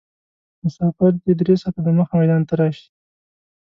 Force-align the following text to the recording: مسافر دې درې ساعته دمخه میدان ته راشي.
مسافر 0.63 1.11
دې 1.23 1.33
درې 1.39 1.55
ساعته 1.61 1.79
دمخه 1.85 2.13
میدان 2.19 2.41
ته 2.49 2.53
راشي. 2.59 2.87